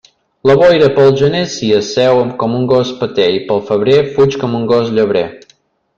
[0.51, 4.57] La boira, pel gener, s'hi asseu com un gos peter, i pel febrer fuig com
[4.61, 5.27] un gos llebrer.